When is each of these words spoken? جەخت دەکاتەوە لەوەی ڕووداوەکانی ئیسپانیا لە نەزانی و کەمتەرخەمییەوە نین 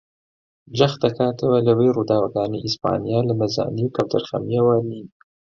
جەخت 0.77 0.99
دەکاتەوە 1.05 1.57
لەوەی 1.67 1.93
ڕووداوەکانی 1.95 2.63
ئیسپانیا 2.65 3.19
لە 3.27 3.33
نەزانی 3.41 3.83
و 3.85 3.93
کەمتەرخەمییەوە 3.95 4.75
نین 4.89 5.07